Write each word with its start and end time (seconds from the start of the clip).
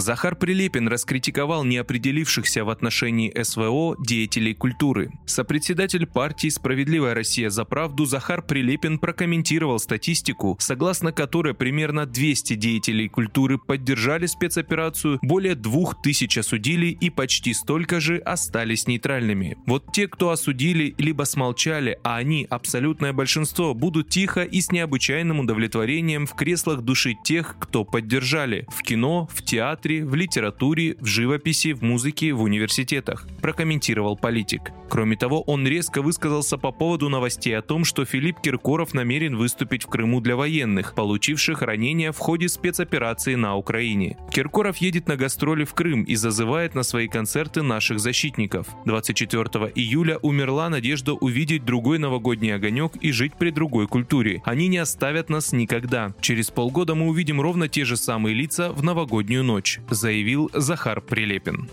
Захар 0.00 0.34
Прилепин 0.34 0.88
раскритиковал 0.88 1.64
неопределившихся 1.64 2.64
в 2.64 2.70
отношении 2.70 3.32
СВО 3.42 3.96
деятелей 3.98 4.54
культуры. 4.54 5.12
Сопредседатель 5.26 6.06
партии 6.06 6.48
«Справедливая 6.48 7.14
Россия 7.14 7.50
за 7.50 7.64
правду» 7.64 8.06
Захар 8.06 8.42
Прилепин 8.42 8.98
прокомментировал 8.98 9.78
статистику, 9.78 10.56
согласно 10.58 11.12
которой 11.12 11.54
примерно 11.54 12.06
200 12.06 12.54
деятелей 12.54 13.08
культуры 13.08 13.58
поддержали 13.58 14.26
спецоперацию, 14.26 15.18
более 15.22 15.54
2000 15.54 16.38
осудили 16.38 16.86
и 16.86 17.10
почти 17.10 17.52
столько 17.52 18.00
же 18.00 18.16
остались 18.18 18.86
нейтральными. 18.86 19.58
Вот 19.66 19.92
те, 19.92 20.08
кто 20.08 20.30
осудили, 20.30 20.94
либо 20.96 21.24
смолчали, 21.24 21.98
а 22.02 22.16
они, 22.16 22.46
абсолютное 22.48 23.12
большинство, 23.12 23.74
будут 23.74 24.08
тихо 24.08 24.44
и 24.44 24.60
с 24.62 24.72
необычайным 24.72 25.40
удовлетворением 25.40 26.26
в 26.26 26.34
креслах 26.34 26.80
душить 26.80 27.18
тех, 27.22 27.56
кто 27.60 27.84
поддержали. 27.84 28.66
В 28.70 28.82
кино, 28.82 29.28
в 29.30 29.42
театре, 29.44 29.89
театре, 29.90 30.04
в 30.04 30.14
литературе, 30.14 30.96
в 31.00 31.06
живописи, 31.06 31.72
в 31.72 31.82
музыке, 31.82 32.32
в 32.32 32.42
университетах, 32.42 33.26
прокомментировал 33.42 34.16
политик. 34.16 34.72
Кроме 34.90 35.16
того, 35.16 35.42
он 35.42 35.66
резко 35.66 36.02
высказался 36.02 36.58
по 36.58 36.72
поводу 36.72 37.08
новостей 37.08 37.56
о 37.56 37.62
том, 37.62 37.84
что 37.84 38.04
Филипп 38.04 38.40
Киркоров 38.40 38.92
намерен 38.92 39.36
выступить 39.36 39.84
в 39.84 39.86
Крыму 39.86 40.20
для 40.20 40.34
военных, 40.34 40.94
получивших 40.94 41.62
ранения 41.62 42.10
в 42.10 42.18
ходе 42.18 42.48
спецоперации 42.48 43.36
на 43.36 43.56
Украине. 43.56 44.18
Киркоров 44.32 44.78
едет 44.78 45.06
на 45.06 45.16
гастроли 45.16 45.64
в 45.64 45.74
Крым 45.74 46.02
и 46.02 46.16
зазывает 46.16 46.74
на 46.74 46.82
свои 46.82 47.06
концерты 47.06 47.62
наших 47.62 48.00
защитников. 48.00 48.66
24 48.84 49.44
июля 49.76 50.18
умерла 50.18 50.68
надежда 50.68 51.12
увидеть 51.12 51.64
другой 51.64 51.98
новогодний 51.98 52.52
огонек 52.52 52.96
и 53.00 53.12
жить 53.12 53.34
при 53.38 53.50
другой 53.50 53.86
культуре. 53.86 54.42
Они 54.44 54.66
не 54.66 54.78
оставят 54.78 55.30
нас 55.30 55.52
никогда. 55.52 56.12
Через 56.20 56.50
полгода 56.50 56.96
мы 56.96 57.06
увидим 57.06 57.40
ровно 57.40 57.68
те 57.68 57.84
же 57.84 57.96
самые 57.96 58.34
лица 58.34 58.72
в 58.72 58.82
новогоднюю 58.82 59.44
ночь 59.44 59.78
заявил 59.88 60.50
Захар 60.52 61.00
Прилепин. 61.00 61.68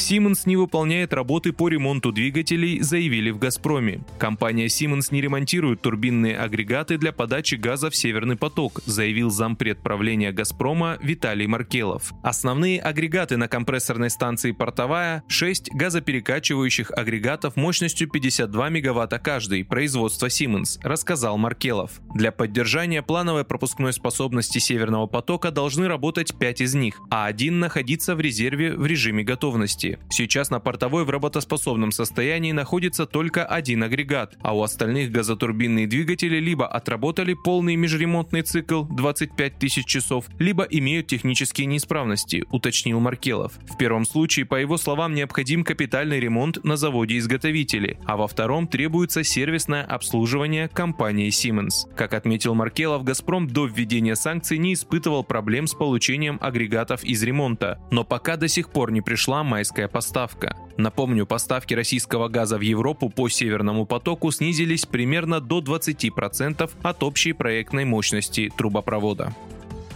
Siemens 0.00 0.42
не 0.46 0.56
выполняет 0.56 1.12
работы 1.12 1.52
по 1.52 1.68
ремонту 1.68 2.10
двигателей, 2.10 2.80
заявили 2.80 3.30
в 3.30 3.38
«Газпроме». 3.38 4.02
Компания 4.18 4.66
Siemens 4.66 5.08
не 5.10 5.20
ремонтирует 5.20 5.82
турбинные 5.82 6.38
агрегаты 6.38 6.96
для 6.96 7.12
подачи 7.12 7.56
газа 7.56 7.90
в 7.90 7.96
«Северный 7.96 8.36
поток», 8.36 8.80
заявил 8.86 9.30
зампред 9.30 9.82
правления 9.82 10.32
«Газпрома» 10.32 10.98
Виталий 11.02 11.46
Маркелов. 11.46 12.12
Основные 12.22 12.80
агрегаты 12.80 13.36
на 13.36 13.46
компрессорной 13.46 14.10
станции 14.10 14.52
«Портовая»– 14.52 15.22
6 15.28 15.70
газоперекачивающих 15.74 16.90
агрегатов 16.90 17.56
мощностью 17.56 18.08
52 18.08 18.70
мегаватта 18.70 19.18
каждый, 19.18 19.64
производство 19.64 20.26
Siemens, 20.26 20.78
рассказал 20.82 21.36
Маркелов. 21.36 22.00
Для 22.14 22.32
поддержания 22.32 23.02
плановой 23.02 23.44
пропускной 23.44 23.92
способности 23.92 24.58
«Северного 24.58 25.06
потока» 25.06 25.50
должны 25.50 25.88
работать 25.88 26.34
5 26.38 26.62
из 26.62 26.74
них, 26.74 27.00
а 27.10 27.26
один 27.26 27.60
находиться 27.60 28.14
в 28.16 28.20
резерве 28.20 28.74
в 28.74 28.86
режиме 28.86 29.22
готовности. 29.24 29.89
Сейчас 30.10 30.50
на 30.50 30.60
портовой 30.60 31.04
в 31.04 31.10
работоспособном 31.10 31.92
состоянии 31.92 32.52
находится 32.52 33.06
только 33.06 33.44
один 33.44 33.82
агрегат, 33.82 34.36
а 34.42 34.56
у 34.56 34.62
остальных 34.62 35.10
газотурбинные 35.10 35.86
двигатели 35.86 36.38
либо 36.38 36.66
отработали 36.66 37.34
полный 37.34 37.76
межремонтный 37.76 38.42
цикл 38.42 38.84
25 38.84 39.58
тысяч 39.58 39.86
часов, 39.86 40.26
либо 40.38 40.64
имеют 40.64 41.06
технические 41.06 41.66
неисправности, 41.66 42.44
уточнил 42.50 43.00
Маркелов. 43.00 43.52
В 43.68 43.76
первом 43.76 44.04
случае, 44.04 44.46
по 44.46 44.56
его 44.56 44.76
словам, 44.76 45.14
необходим 45.14 45.64
капитальный 45.64 46.20
ремонт 46.20 46.62
на 46.64 46.76
заводе-изготовителе, 46.76 47.98
а 48.04 48.16
во 48.16 48.28
втором 48.28 48.66
требуется 48.66 49.24
сервисное 49.24 49.82
обслуживание 49.84 50.68
компании 50.68 51.28
Siemens. 51.28 51.92
Как 51.96 52.14
отметил 52.14 52.54
Маркелов, 52.54 53.04
«Газпром» 53.04 53.46
до 53.46 53.66
введения 53.66 54.14
санкций 54.14 54.58
не 54.58 54.74
испытывал 54.74 55.24
проблем 55.24 55.66
с 55.66 55.74
получением 55.74 56.38
агрегатов 56.40 57.04
из 57.04 57.22
ремонта, 57.22 57.78
но 57.90 58.04
пока 58.04 58.36
до 58.36 58.48
сих 58.48 58.70
пор 58.70 58.92
не 58.92 59.00
пришла 59.00 59.44
майская 59.44 59.79
российская 59.80 59.88
поставка. 59.88 60.56
Напомню, 60.76 61.26
поставки 61.26 61.74
российского 61.74 62.28
газа 62.28 62.58
в 62.58 62.60
Европу 62.60 63.08
по 63.08 63.28
Северному 63.28 63.86
потоку 63.86 64.30
снизились 64.30 64.86
примерно 64.86 65.40
до 65.40 65.60
20% 65.60 66.70
от 66.82 67.02
общей 67.02 67.32
проектной 67.32 67.84
мощности 67.84 68.50
трубопровода. 68.56 69.34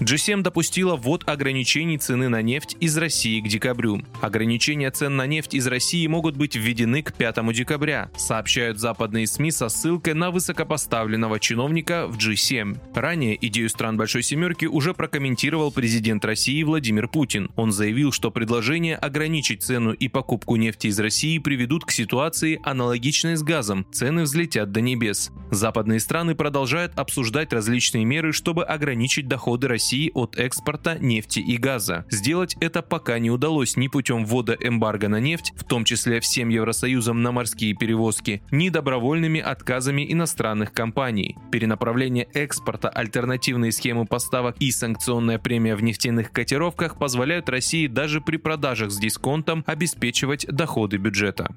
GSM 0.01 0.43
допустила 0.43 0.97
ввод 0.97 1.23
ограничений 1.29 1.99
цены 1.99 2.29
на 2.29 2.43
нефть 2.43 2.77
из 2.81 2.97
России 2.99 3.41
к 3.41 3.47
декабрю. 3.47 4.03
Ограничения 4.21 4.91
цен 4.91 5.15
на 5.15 5.27
нефть 5.27 5.55
из 5.55 5.69
России 5.69 6.05
могут 6.09 6.37
быть 6.37 6.57
введены 6.57 7.03
к 7.03 7.15
5 7.15 7.53
декабря, 7.53 8.11
сообщают 8.17 8.81
западные 8.81 9.29
СМИ 9.29 9.53
со 9.53 9.69
ссылкой 9.69 10.15
на 10.15 10.33
высокопоставленного 10.33 11.39
чиновника 11.39 12.09
в 12.09 12.19
G7. 12.19 12.77
Ранее 12.95 13.39
идею 13.47 13.69
стран 13.69 13.97
Большой 13.97 14.25
Семерки 14.25 14.67
уже 14.67 14.95
прокомментировал 14.95 15.71
президент 15.71 16.25
России 16.25 16.63
Владимир 16.65 17.07
Путин. 17.07 17.51
Он 17.55 17.71
заявил, 17.71 18.11
что 18.11 18.33
предложение 18.33 18.97
ограничить 18.97 19.63
цену 19.63 19.93
и 19.93 20.09
покупку 20.09 20.57
нефти 20.57 20.89
из 20.89 20.99
России 20.99 21.39
приведут 21.39 21.85
к 21.85 21.93
ситуации, 21.93 22.61
аналогичной 22.65 23.37
с 23.37 23.45
газом. 23.45 23.87
Цены 23.93 24.23
взлетят 24.23 24.73
до 24.73 24.81
небес. 24.81 25.31
Западные 25.53 26.01
страны 26.01 26.35
продолжают 26.35 26.99
обсуждать 26.99 27.53
различные 27.53 28.05
меры, 28.05 28.33
чтобы 28.33 28.65
ограничить 28.65 29.29
доходы 29.29 29.69
России 29.69 29.84
России 29.85 30.11
от 30.15 30.39
экспорта 30.39 30.97
нефти 30.99 31.41
и 31.41 31.59
газа. 31.59 32.07
Сделать 32.09 32.57
это 32.59 32.81
пока 32.81 33.19
не 33.19 33.31
удалось 33.31 33.77
ни 33.77 33.89
путем 33.89 34.25
ввода 34.25 34.57
эмбарго 34.59 35.09
на 35.09 35.21
нефть, 35.21 35.53
в 35.55 35.65
том 35.65 35.85
числе 35.85 36.21
всем 36.21 36.49
Евросоюзом 36.49 37.21
на 37.21 37.33
морские 37.33 37.75
перевозки, 37.75 38.43
ни 38.51 38.71
добровольными 38.71 39.43
отказами 39.43 40.11
иностранных 40.11 40.73
компаний. 40.73 41.37
Перенаправление 41.53 42.27
экспорта, 42.33 42.89
альтернативные 42.89 43.73
схемы 43.73 44.07
поставок 44.07 44.57
и 44.59 44.71
санкционная 44.71 45.39
премия 45.39 45.77
в 45.77 45.83
нефтяных 45.83 46.33
котировках 46.33 46.99
позволяют 46.99 47.51
России 47.51 47.87
даже 47.87 48.23
при 48.23 48.39
продажах 48.39 48.91
с 48.91 48.99
дисконтом 48.99 49.65
обеспечивать 49.67 50.47
доходы 50.47 50.97
бюджета. 50.97 51.55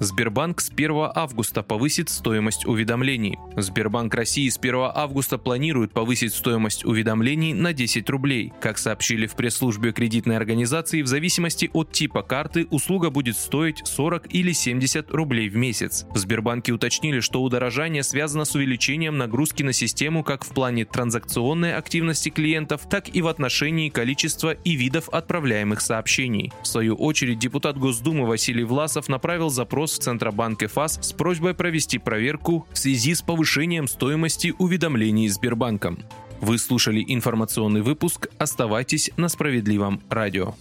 Сбербанк 0.00 0.60
с 0.60 0.70
1 0.70 1.10
августа 1.12 1.64
повысит 1.64 2.08
стоимость 2.08 2.66
уведомлений. 2.66 3.36
Сбербанк 3.56 4.14
России 4.14 4.48
с 4.48 4.56
1 4.56 4.74
августа 4.94 5.38
планирует 5.38 5.92
повысить 5.92 6.32
стоимость 6.32 6.84
уведомлений 6.84 7.52
на 7.52 7.72
10 7.72 8.08
рублей. 8.08 8.52
Как 8.60 8.78
сообщили 8.78 9.26
в 9.26 9.34
пресс-службе 9.34 9.92
кредитной 9.92 10.36
организации, 10.36 11.02
в 11.02 11.08
зависимости 11.08 11.68
от 11.72 11.90
типа 11.90 12.22
карты 12.22 12.68
услуга 12.70 13.10
будет 13.10 13.36
стоить 13.36 13.82
40 13.84 14.32
или 14.32 14.52
70 14.52 15.10
рублей 15.10 15.48
в 15.48 15.56
месяц. 15.56 16.06
В 16.10 16.18
Сбербанке 16.18 16.72
уточнили, 16.72 17.18
что 17.18 17.42
удорожание 17.42 18.04
связано 18.04 18.44
с 18.44 18.54
увеличением 18.54 19.18
нагрузки 19.18 19.64
на 19.64 19.72
систему 19.72 20.22
как 20.22 20.44
в 20.44 20.50
плане 20.50 20.84
транзакционной 20.84 21.74
активности 21.74 22.28
клиентов, 22.28 22.82
так 22.88 23.12
и 23.12 23.20
в 23.20 23.26
отношении 23.26 23.88
количества 23.88 24.52
и 24.52 24.76
видов 24.76 25.08
отправляемых 25.08 25.80
сообщений. 25.80 26.52
В 26.62 26.68
свою 26.68 26.94
очередь 26.94 27.40
депутат 27.40 27.76
Госдумы 27.78 28.26
Василий 28.26 28.64
Власов 28.64 29.08
направил 29.08 29.50
запрос 29.50 29.87
запрос 29.88 29.98
в 29.98 30.02
Центробанк 30.02 30.66
ФАС 30.66 30.98
с 31.00 31.12
просьбой 31.12 31.54
провести 31.54 31.98
проверку 31.98 32.66
в 32.72 32.78
связи 32.78 33.14
с 33.14 33.22
повышением 33.22 33.88
стоимости 33.88 34.54
уведомлений 34.58 35.28
Сбербанком. 35.28 35.98
Вы 36.40 36.58
слушали 36.58 37.04
информационный 37.06 37.82
выпуск. 37.82 38.28
Оставайтесь 38.38 39.10
на 39.16 39.28
справедливом 39.28 40.00
радио. 40.10 40.54